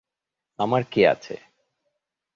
[0.59, 1.35] আমার কে আছে?